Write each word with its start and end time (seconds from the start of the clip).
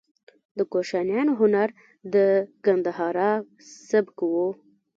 د 0.57 0.59
کوشانیانو 0.71 1.33
هنر 1.39 1.69
د 2.13 2.15
ګندهارا 2.65 3.31
سبک 3.89 4.17
و 4.29 4.33